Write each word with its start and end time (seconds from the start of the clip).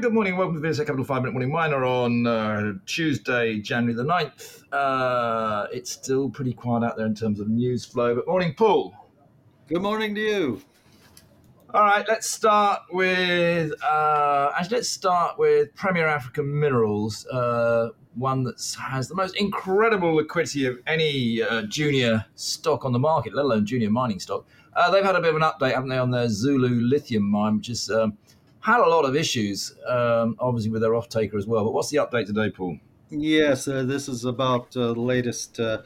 Good 0.00 0.12
morning. 0.12 0.36
Welcome 0.36 0.56
to 0.56 0.60
the 0.60 0.68
VSA 0.68 0.84
Capital 0.84 1.06
5 1.06 1.22
Minute 1.22 1.32
Morning 1.32 1.50
Miner 1.50 1.82
on 1.82 2.26
uh, 2.26 2.74
Tuesday, 2.84 3.60
January 3.60 3.94
the 3.94 4.04
9th. 4.04 4.62
Uh, 4.70 5.68
it's 5.72 5.90
still 5.90 6.28
pretty 6.28 6.52
quiet 6.52 6.84
out 6.84 6.98
there 6.98 7.06
in 7.06 7.14
terms 7.14 7.40
of 7.40 7.48
news 7.48 7.86
flow. 7.86 8.14
But 8.14 8.28
morning, 8.28 8.52
Paul. 8.52 8.94
Good 9.68 9.80
morning 9.80 10.14
to 10.14 10.20
you. 10.20 10.62
All 11.72 11.82
right, 11.82 12.04
let's 12.06 12.28
start 12.28 12.82
with 12.92 13.72
uh, 13.82 14.52
actually 14.54 14.76
let's 14.76 14.90
start 14.90 15.38
with 15.38 15.74
Premier 15.74 16.06
African 16.06 16.60
Minerals, 16.60 17.26
uh, 17.28 17.88
one 18.16 18.44
that 18.44 18.76
has 18.78 19.08
the 19.08 19.14
most 19.14 19.34
incredible 19.36 20.16
liquidity 20.16 20.66
of 20.66 20.78
any 20.86 21.42
uh, 21.42 21.62
junior 21.62 22.26
stock 22.34 22.84
on 22.84 22.92
the 22.92 22.98
market, 22.98 23.34
let 23.34 23.46
alone 23.46 23.64
junior 23.64 23.88
mining 23.88 24.20
stock. 24.20 24.46
Uh, 24.74 24.90
they've 24.90 25.04
had 25.04 25.16
a 25.16 25.20
bit 25.22 25.30
of 25.30 25.36
an 25.36 25.42
update, 25.42 25.72
haven't 25.72 25.88
they, 25.88 25.96
on 25.96 26.10
their 26.10 26.28
Zulu 26.28 26.82
lithium 26.82 27.22
mine, 27.22 27.56
which 27.56 27.70
is 27.70 27.90
um, 27.90 28.18
had 28.66 28.80
a 28.80 28.88
lot 28.88 29.04
of 29.04 29.14
issues, 29.14 29.76
um, 29.88 30.34
obviously 30.40 30.72
with 30.72 30.82
their 30.82 30.96
off 30.96 31.08
taker 31.08 31.38
as 31.38 31.46
well. 31.46 31.62
But 31.62 31.72
what's 31.72 31.90
the 31.90 31.98
update 31.98 32.26
today, 32.26 32.50
Paul? 32.50 32.78
Yes, 33.10 33.68
uh, 33.68 33.84
this 33.84 34.08
is 34.08 34.24
about 34.24 34.76
uh, 34.76 34.92
the 34.92 35.00
latest 35.00 35.60
uh, 35.60 35.82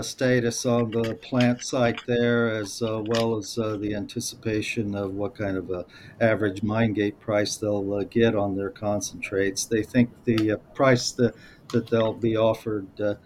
status 0.00 0.64
on 0.64 0.90
the 0.90 1.16
plant 1.16 1.62
site 1.62 2.00
there, 2.06 2.48
as 2.48 2.80
uh, 2.80 3.02
well 3.04 3.36
as 3.36 3.58
uh, 3.58 3.76
the 3.76 3.94
anticipation 3.94 4.94
of 4.94 5.12
what 5.12 5.36
kind 5.36 5.58
of 5.58 5.70
a 5.70 5.84
average 6.18 6.62
mine 6.62 6.94
gate 6.94 7.20
price 7.20 7.58
they'll 7.58 7.92
uh, 7.92 8.04
get 8.04 8.34
on 8.34 8.56
their 8.56 8.70
concentrates. 8.70 9.66
They 9.66 9.82
think 9.82 10.10
the 10.24 10.52
uh, 10.52 10.56
price 10.74 11.12
that, 11.12 11.34
that 11.72 11.88
they'll 11.90 12.14
be 12.14 12.38
offered 12.38 12.88
uh, 12.98 13.16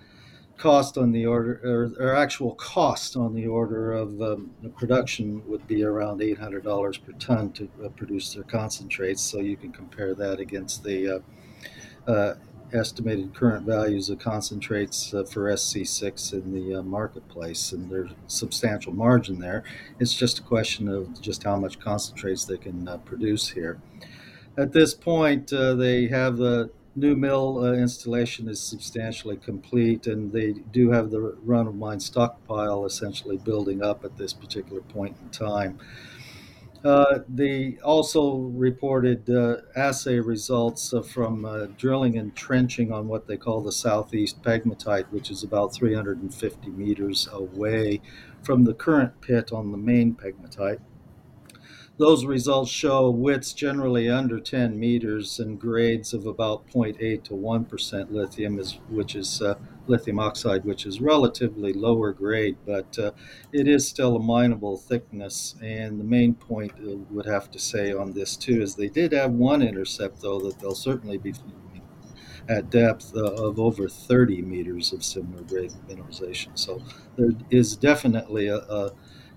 cost 0.59 0.98
on 0.98 1.12
the 1.12 1.25
order, 1.25 1.61
or, 1.65 1.93
or, 2.05 2.15
actual 2.15 2.55
cost 2.57 3.17
on 3.17 3.33
the 3.33 3.47
order 3.47 3.93
of 3.93 4.21
um, 4.21 4.51
the 4.62 4.69
production 4.69 5.43
would 5.47 5.67
be 5.67 5.84
around 5.84 6.21
$800 6.21 7.05
per 7.05 7.12
ton 7.12 7.53
to 7.53 7.69
produce 7.97 8.34
their 8.34 8.42
concentrates. 8.42 9.23
So 9.23 9.39
you 9.39 9.56
can 9.56 9.73
compare 9.73 10.14
that 10.14 10.41
against 10.41 10.83
the 10.83 11.23
estimated 12.73 13.34
current 13.34 13.64
values 13.64 14.11
of 14.11 14.19
concentrates 14.19 15.14
uh, 15.14 15.25
for 15.25 15.51
SC6 15.51 16.33
in 16.33 16.53
the 16.53 16.79
uh, 16.79 16.83
marketplace, 16.83 17.73
and 17.73 17.91
there's 17.91 18.11
substantial 18.27 18.92
margin 18.92 19.39
there. 19.39 19.64
It's 19.98 20.14
just 20.14 20.39
a 20.39 20.42
question 20.42 20.89
of 20.89 21.20
just 21.20 21.45
how 21.45 21.56
much 21.56 21.81
concentrates 21.81 22.45
they 22.45 22.59
can 22.59 22.86
uh, 22.86 22.98
produce 22.98 23.48
here. 23.48 23.81
At 24.56 24.73
this 24.73 24.95
point, 24.95 25.53
uh, 25.53 25.75
they 25.75 26.09
have 26.09 26.36
the 26.36 26.70
new 26.99 27.17
mill 27.17 27.65
uh, 27.65 27.73
installation 27.73 28.49
is 28.49 28.61
substantially 28.61 29.37
complete, 29.37 30.07
and 30.07 30.33
they 30.33 30.53
do 30.53 30.91
have 30.91 31.11
the 31.11 31.21
run 31.21 31.67
of 31.67 31.75
mine 31.75 32.01
stockpile 32.01 32.85
essentially 32.85 33.37
building 33.37 33.83
up 33.83 34.05
at 34.05 34.17
this 34.17 34.33
particular 34.33 34.81
point 34.83 35.17
in 35.23 35.31
time. 35.31 35.79
Uh, 36.85 37.21
they 37.29 37.77
also 37.83 38.37
reported 38.37 39.29
uh, 39.29 39.57
assay 39.75 40.21
results 40.21 40.95
uh, 40.95 41.03
from 41.03 41.45
uh, 41.45 41.67
drilling 41.77 42.17
and 42.17 42.37
trenching 42.37 42.93
on 42.93 43.09
what 43.09 43.27
they 43.27 43.37
call 43.37 43.61
the 43.61 43.73
southeast 43.73 44.41
pegmatite, 44.43 45.07
which 45.07 45.31
is 45.31 45.43
about 45.43 45.75
350 45.75 46.71
meters 46.71 47.29
away 47.33 48.01
from 48.43 48.63
the 48.63 48.75
current 48.75 49.21
pit 49.21 49.53
on 49.53 49.73
the 49.73 49.79
main 49.79 50.15
pegmatite. 50.15 50.81
Those 51.99 52.25
results 52.25 52.71
show 52.71 53.11
widths 53.11 53.53
generally 53.53 54.09
under 54.09 54.39
10 54.39 54.79
meters 54.79 55.41
and 55.41 55.59
grades 55.59 56.15
of 56.15 56.27
about 56.27 56.69
0.8 56.69 57.25
to 57.25 57.35
1% 57.35 58.13
lithium, 58.13 58.61
is, 58.61 58.79
which 58.89 59.17
is 59.17 59.43
uh, 59.43 59.57
lithium 59.89 60.21
oxide, 60.21 60.65
which 60.65 60.87
is 60.87 61.01
relatively 61.01 61.73
lower 61.73 62.13
grade, 62.13 62.57
but 62.65 62.97
uh, 63.01 63.11
it 63.53 63.67
is 63.67 63.89
still 63.89 64.15
a 64.15 64.23
mineable 64.23 64.77
thickness. 64.77 65.57
And 65.61 65.99
the 65.99 66.05
main 66.05 66.35
point 66.35 66.73
I 66.79 66.93
uh, 66.93 66.97
would 67.11 67.27
have 67.27 67.51
to 67.51 67.59
say 67.59 67.93
on 67.93 68.13
this 68.13 68.37
too 68.37 68.63
is 68.63 68.77
they 68.77 68.89
did 68.89 69.11
have 69.11 69.33
one 69.33 69.61
intercept, 69.61 70.21
though, 70.23 70.39
that 70.41 70.61
they'll 70.61 70.77
certainly 70.77 71.19
be 71.19 71.35
at 72.48 72.70
depth 72.70 73.13
uh, 73.14 73.25
of 73.25 73.58
over 73.58 73.89
30 73.89 74.42
meters 74.42 74.92
of 74.92 75.05
similar 75.05 75.42
grade 75.42 75.73
mineralization. 75.89 76.51
So 76.55 76.81
there 77.17 77.31
is 77.51 77.77
definitely 77.77 78.47
a, 78.47 78.57
a 78.57 78.92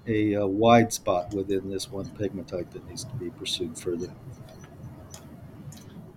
a, 0.08 0.34
a, 0.34 0.48
wide 0.48 0.92
spot 0.92 1.34
within 1.34 1.70
this 1.70 1.90
one 1.90 2.06
pegmatite 2.06 2.72
that 2.72 2.88
needs 2.88 3.04
to 3.04 3.16
be 3.16 3.30
pursued 3.30 3.78
further. 3.78 4.12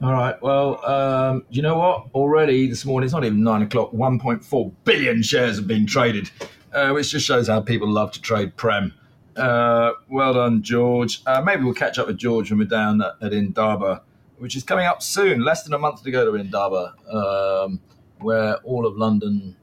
All 0.03 0.13
right. 0.13 0.41
Well, 0.43 0.85
um, 0.85 1.45
you 1.51 1.63
know 1.63 1.79
what? 1.79 2.07
Already 2.15 2.69
this 2.69 2.85
morning, 2.85 3.07
it's 3.07 3.15
not 3.15 3.25
even 3.25 3.43
nine 3.43 3.63
o'clock. 3.63 3.93
1.4 3.93 4.73
billion 4.85 5.23
shares 5.23 5.57
have 5.57 5.67
been 5.67 5.87
traded, 5.87 6.31
uh, 6.73 6.91
which 6.91 7.11
just 7.11 7.27
shows 7.27 7.49
how 7.49 7.61
people 7.61 7.89
love 7.89 8.13
to 8.13 8.21
trade 8.21 8.57
Prem. 8.57 8.93
Uh, 9.37 9.93
well 10.09 10.35
done, 10.35 10.63
George. 10.63 11.23
Uh, 11.27 11.41
maybe 11.41 11.65
we'll 11.65 11.75
catch 11.75 11.99
up 11.99 12.07
with 12.07 12.19
George 12.19 12.51
when 12.51 12.59
we're 12.59 12.67
down 12.67 13.03
at, 13.03 13.15
at, 13.21 13.33
Indaba, 13.33 14.03
which 14.39 14.57
is 14.57 14.63
coming 14.63 14.87
up 14.87 15.03
soon. 15.03 15.43
Less 15.43 15.65
than 15.65 15.73
a 15.73 15.79
month 15.79 16.03
to 16.05 16.11
go 16.11 16.25
to 16.25 16.37
Indaba, 16.37 16.95
um, 17.11 17.81
where 18.19 18.57
all 18.59 18.87
of 18.87 18.97
London 18.97 19.57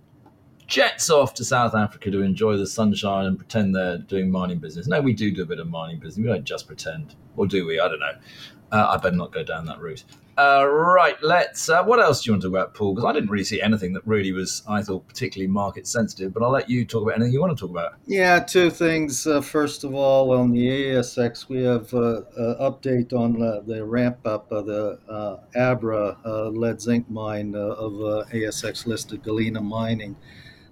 jets 0.72 1.10
off 1.10 1.34
to 1.36 1.44
South 1.44 1.76
Africa 1.76 2.10
to 2.10 2.22
enjoy 2.22 2.56
the 2.56 2.66
sunshine 2.66 3.26
and 3.26 3.38
pretend 3.38 3.76
they're 3.76 3.98
doing 3.98 4.32
mining 4.32 4.58
business. 4.58 4.88
No, 4.88 5.02
we 5.02 5.14
do 5.14 5.30
do 5.30 5.44
a 5.44 5.46
bit 5.46 5.60
of 5.60 5.70
mining 5.70 6.00
business. 6.00 6.18
We 6.18 6.32
don't 6.32 6.46
just 6.46 6.66
pretend, 6.66 7.14
or 7.36 7.46
do 7.46 7.66
we? 7.66 7.80
I 7.80 7.90
don't 7.90 8.00
know. 8.00 8.14
Uh, 8.72 8.88
I 8.92 8.98
better 8.98 9.18
not 9.18 9.34
go 9.34 9.44
down 9.44 9.66
that 9.66 9.82
route. 9.82 10.06
Uh, 10.38 10.66
right, 10.66 11.22
let's. 11.22 11.68
Uh, 11.68 11.84
what 11.84 12.00
else 12.00 12.24
do 12.24 12.30
you 12.30 12.34
want 12.34 12.42
to 12.44 12.48
talk 12.48 12.56
about, 12.56 12.74
Paul? 12.74 12.96
Because 12.96 13.08
I 13.08 13.12
didn't 13.12 13.30
really 13.30 13.44
see 13.44 13.62
anything 13.62 13.92
that 13.94 14.08
really 14.08 14.32
was, 14.32 14.64
I 14.66 14.82
thought, 14.82 15.06
particularly 15.10 15.52
market 15.52 15.86
sensitive. 15.86 16.34
But 16.34 16.42
I'll 16.42 16.52
let 16.52 16.70
you 16.70 16.86
talk 16.86 17.04
about 17.04 17.16
anything 17.16 17.34
you 17.34 17.42
want 17.42 17.56
to 17.56 17.60
talk 17.60 17.70
about. 17.70 17.96
Yeah, 18.06 18.40
two 18.40 18.70
things. 18.70 19.28
Uh, 19.28 19.42
first 19.42 19.84
of 19.84 19.94
all, 19.94 20.32
on 20.32 20.52
the 20.52 20.66
ASX, 20.68 21.50
we 21.50 21.64
have 21.64 21.94
an 21.94 22.26
uh, 22.38 22.42
uh, 22.42 22.72
update 22.72 23.12
on 23.12 23.34
the 23.68 23.84
ramp 23.84 24.26
up 24.26 24.50
of 24.54 24.68
the 24.68 24.98
Abra 25.54 26.18
lead 26.50 26.80
zinc 26.80 27.10
mine 27.10 27.54
of 27.54 27.92
ASX 28.30 28.86
listed 28.86 29.24
Galena 29.24 29.60
Mining. 29.60 30.16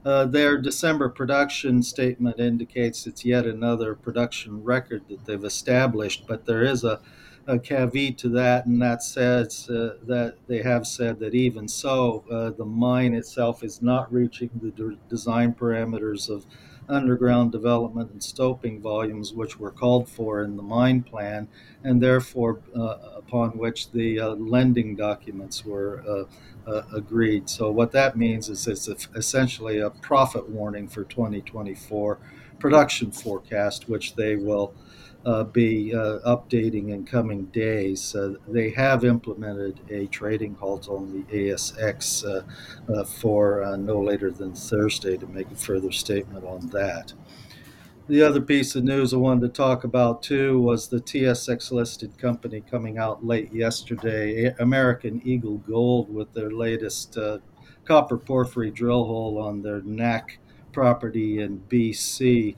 Uh, 0.05 0.25
their 0.25 0.57
December 0.57 1.09
production 1.09 1.83
statement 1.83 2.39
indicates 2.39 3.05
it's 3.05 3.25
yet 3.25 3.45
another 3.45 3.95
production 3.95 4.63
record 4.63 5.03
that 5.09 5.25
they've 5.25 5.43
established, 5.43 6.25
but 6.25 6.45
there 6.45 6.63
is 6.63 6.85
a, 6.85 7.01
a 7.47 7.59
caveat 7.59 8.17
to 8.17 8.29
that, 8.29 8.65
and 8.65 8.81
that 8.81 9.03
says 9.03 9.69
uh, 9.69 9.95
that 10.03 10.35
they 10.47 10.61
have 10.61 10.87
said 10.87 11.19
that 11.19 11.35
even 11.35 11.67
so, 11.67 12.23
uh, 12.31 12.49
the 12.51 12.63
mine 12.65 13.13
itself 13.13 13.61
is 13.61 13.81
not 13.81 14.11
reaching 14.11 14.49
the 14.61 14.71
de- 14.71 14.97
design 15.09 15.53
parameters 15.53 16.29
of 16.29 16.45
underground 16.89 17.51
development 17.51 18.11
and 18.11 18.23
stoping 18.23 18.81
volumes 18.81 19.33
which 19.33 19.59
were 19.59 19.71
called 19.71 20.09
for 20.09 20.43
in 20.43 20.57
the 20.57 20.63
mine 20.63 21.03
plan, 21.03 21.47
and 21.83 22.01
therefore 22.01 22.59
uh, 22.75 22.97
upon 23.15 23.51
which 23.51 23.91
the 23.91 24.19
uh, 24.19 24.29
lending 24.29 24.95
documents 24.95 25.65
were 25.65 26.03
uh, 26.07 26.23
uh 26.69 26.83
agreed. 26.93 27.49
So, 27.49 27.71
what 27.71 27.91
that 27.93 28.17
means 28.17 28.49
is 28.49 28.67
it's 28.67 28.87
essentially 29.15 29.79
a 29.79 29.89
profit 29.89 30.49
warning 30.49 30.87
for 30.87 31.03
2024 31.03 32.17
production 32.59 33.11
forecast, 33.11 33.89
which 33.89 34.15
they 34.15 34.35
will 34.35 34.73
uh, 35.25 35.43
be 35.43 35.93
uh, 35.93 36.19
updating 36.25 36.89
in 36.89 37.05
coming 37.05 37.45
days. 37.45 38.15
Uh, 38.15 38.35
they 38.47 38.69
have 38.69 39.03
implemented 39.03 39.79
a 39.89 40.07
trading 40.07 40.55
halt 40.55 40.87
on 40.87 41.11
the 41.11 41.23
ASX 41.35 42.25
uh, 42.25 42.93
uh, 42.93 43.03
for 43.03 43.63
uh, 43.63 43.75
no 43.75 44.01
later 44.01 44.31
than 44.31 44.53
Thursday 44.53 45.17
to 45.17 45.27
make 45.27 45.51
a 45.51 45.55
further 45.55 45.91
statement 45.91 46.45
on 46.45 46.67
that. 46.67 47.13
The 48.07 48.23
other 48.23 48.41
piece 48.41 48.75
of 48.75 48.83
news 48.83 49.13
I 49.13 49.17
wanted 49.17 49.41
to 49.41 49.49
talk 49.49 49.83
about 49.83 50.23
too 50.23 50.59
was 50.59 50.87
the 50.87 50.99
TSX 50.99 51.71
listed 51.71 52.17
company 52.17 52.61
coming 52.61 52.97
out 52.97 53.23
late 53.23 53.53
yesterday, 53.53 54.51
American 54.57 55.21
Eagle 55.23 55.57
Gold, 55.57 56.11
with 56.11 56.33
their 56.33 56.49
latest 56.49 57.15
copper 57.85 58.17
porphyry 58.17 58.71
drill 58.71 59.05
hole 59.05 59.37
on 59.37 59.61
their 59.61 59.81
NAK 59.81 60.39
property 60.79 61.41
in 61.41 61.59
BC 61.67 62.55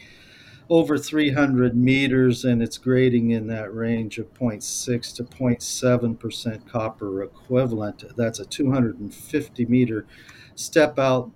over 0.70 0.96
300 0.96 1.76
meters 1.76 2.46
and 2.46 2.62
it's 2.62 2.78
grading 2.78 3.32
in 3.32 3.48
that 3.48 3.74
range 3.74 4.20
of 4.20 4.32
0.6 4.36 5.16
to 5.16 5.24
0.7% 5.24 6.70
copper 6.70 7.24
equivalent. 7.24 8.04
That's 8.16 8.38
a 8.38 8.46
250 8.46 9.66
meter 9.66 10.06
step 10.54 11.00
out 11.00 11.32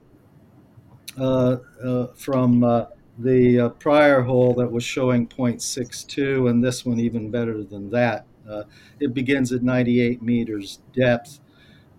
uh, 1.18 1.58
uh, 1.84 2.08
from 2.16 2.64
uh, 2.64 2.86
the 3.18 3.62
uh, 3.62 3.70
prior 3.70 4.22
hole 4.22 4.54
that 4.54 4.72
was 4.72 4.84
showing 4.84 5.26
0.62 5.26 6.52
and 6.52 6.64
this 6.64 6.86
one 6.86 7.00
even 7.00 7.32
better 7.32 7.64
than 7.64 7.90
that. 7.90 8.28
Uh, 8.48 8.62
it 9.00 9.16
begins 9.16 9.52
at 9.52 9.64
98 9.64 10.22
meters 10.22 10.82
depth 10.94 11.40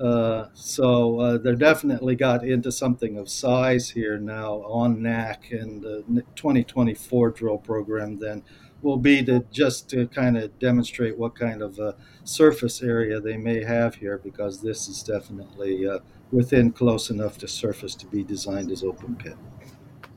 uh, 0.00 0.48
so 0.52 1.20
uh, 1.20 1.38
they're 1.38 1.54
definitely 1.54 2.14
got 2.14 2.44
into 2.44 2.70
something 2.70 3.16
of 3.16 3.28
size 3.28 3.90
here 3.90 4.18
now 4.18 4.56
on 4.64 5.02
NAK, 5.02 5.50
and 5.52 5.82
the 5.82 6.04
2024 6.34 7.30
drill 7.30 7.58
program 7.58 8.18
then 8.18 8.42
will 8.82 8.98
be 8.98 9.24
to 9.24 9.44
just 9.50 9.88
to 9.90 10.06
kind 10.08 10.36
of 10.36 10.58
demonstrate 10.58 11.16
what 11.16 11.34
kind 11.34 11.62
of 11.62 11.78
uh, 11.78 11.92
surface 12.24 12.82
area 12.82 13.20
they 13.20 13.36
may 13.36 13.64
have 13.64 13.94
here, 13.94 14.18
because 14.18 14.60
this 14.60 14.86
is 14.88 15.02
definitely 15.02 15.88
uh, 15.88 15.98
within 16.30 16.72
close 16.72 17.08
enough 17.08 17.38
to 17.38 17.48
surface 17.48 17.94
to 17.94 18.06
be 18.06 18.22
designed 18.22 18.70
as 18.70 18.82
open 18.82 19.16
pit. 19.16 19.36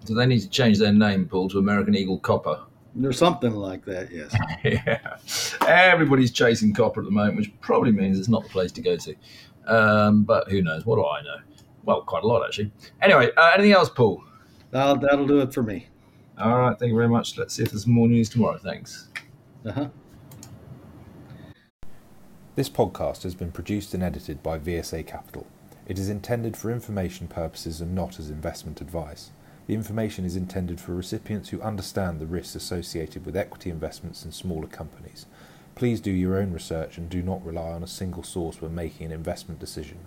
Do 0.06 0.14
they 0.14 0.26
need 0.26 0.42
to 0.42 0.50
change 0.50 0.78
their 0.78 0.94
name, 0.94 1.28
Paul, 1.28 1.50
to 1.50 1.60
American 1.60 1.96
Eagle 1.96 2.20
Copper? 2.20 2.64
Or 3.04 3.14
something 3.14 3.54
like 3.54 3.86
that, 3.86 4.12
yes. 4.12 4.36
yeah. 4.64 5.18
Everybody's 5.68 6.32
chasing 6.32 6.74
copper 6.74 7.02
at 7.02 7.06
the 7.06 7.12
moment, 7.12 7.38
which 7.38 7.62
probably 7.62 7.92
means 7.92 8.18
it's 8.18 8.28
not 8.28 8.44
the 8.44 8.50
place 8.50 8.72
to 8.74 8.82
go 8.82 8.98
to. 8.98 9.16
Um, 9.70 10.24
but 10.24 10.50
who 10.50 10.62
knows? 10.62 10.86
What 10.86 10.96
do 10.96 11.06
I 11.06 11.22
know? 11.22 11.38
Well, 11.84 12.02
quite 12.02 12.24
a 12.24 12.28
lot, 12.28 12.46
actually. 12.46 12.72
Anyway, 13.02 13.30
uh, 13.38 13.52
anything 13.54 13.74
else, 13.74 13.90
Paul? 13.90 14.24
That'll, 14.72 14.98
that'll 14.98 15.28
do 15.28 15.40
it 15.40 15.54
for 15.54 15.64
me. 15.64 15.88
All 16.38 16.58
right. 16.58 16.78
Thank 16.78 16.90
you 16.90 16.96
very 16.96 17.10
much. 17.10 17.38
Let's 17.38 17.54
see 17.54 17.64
if 17.64 17.72
there's 17.72 17.88
more 17.88 18.08
news 18.08 18.30
tomorrow. 18.30 18.58
Thanks. 18.58 19.10
Uh-huh. 19.66 19.90
This 22.56 22.70
podcast 22.70 23.24
has 23.24 23.36
been 23.36 23.52
produced 23.52 23.94
and 23.94 24.04
edited 24.04 24.44
by 24.44 24.60
VSA 24.60 25.06
Capital. 25.08 25.48
It 25.86 25.98
is 25.98 26.10
intended 26.10 26.56
for 26.56 26.72
information 26.72 27.28
purposes 27.28 27.82
and 27.82 27.96
not 27.96 28.20
as 28.20 28.30
investment 28.30 28.82
advice. 28.82 29.32
The 29.68 29.74
information 29.74 30.26
is 30.26 30.36
intended 30.36 30.80
for 30.80 30.94
recipients 30.94 31.50
who 31.50 31.62
understand 31.62 32.20
the 32.20 32.26
risks 32.26 32.56
associated 32.56 33.26
with 33.26 33.38
equity 33.38 33.70
investments 33.70 34.26
in 34.26 34.32
smaller 34.32 34.68
companies. 34.68 35.26
Please 35.80 36.02
do 36.02 36.12
your 36.12 36.38
own 36.38 36.52
research 36.52 36.98
and 36.98 37.10
do 37.10 37.22
not 37.22 37.46
rely 37.46 37.70
on 37.70 37.84
a 37.84 37.88
single 37.88 38.22
source 38.22 38.62
when 38.62 38.76
making 38.76 39.06
an 39.06 39.14
investment 39.14 39.62
decision. 39.62 40.00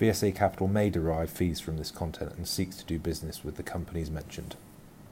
VSA 0.00 0.34
Capital 0.34 0.68
may 0.68 0.88
derive 0.88 1.28
fees 1.28 1.60
from 1.60 1.76
this 1.76 1.90
content 1.90 2.32
and 2.38 2.48
seeks 2.48 2.76
to 2.76 2.84
do 2.86 2.98
business 2.98 3.44
with 3.44 3.56
the 3.56 3.62
companies 3.62 4.10
mentioned. 4.10 4.56